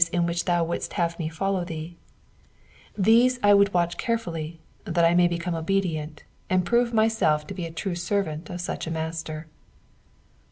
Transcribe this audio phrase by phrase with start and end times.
[0.11, 1.95] in which thou wouldest have me follow thee;
[2.97, 7.67] these I would watch carefully that I may become obedient, and prove myself to be
[7.67, 9.45] a true servant of such a Master.